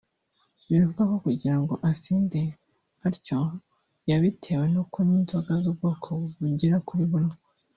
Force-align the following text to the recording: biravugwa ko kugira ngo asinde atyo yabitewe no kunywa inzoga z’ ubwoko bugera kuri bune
biravugwa 0.69 1.03
ko 1.11 1.15
kugira 1.25 1.55
ngo 1.61 1.73
asinde 1.89 2.41
atyo 3.07 3.39
yabitewe 4.09 4.65
no 4.75 4.83
kunywa 4.91 5.15
inzoga 5.21 5.51
z’ 5.61 5.65
ubwoko 5.71 6.07
bugera 6.39 6.77
kuri 6.87 7.03
bune 7.11 7.33